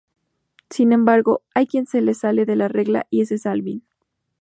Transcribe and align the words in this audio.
Sin 0.71 0.93
embargo, 0.93 1.43
hay 1.53 1.65
alguien 1.65 1.85
que 1.85 1.91
se 2.01 2.13
sale 2.15 2.47
de 2.47 2.55
la 2.55 2.67
regla, 2.67 3.05
y 3.11 3.21
ese 3.21 3.35
es 3.35 3.45
Alvin. 3.45 3.83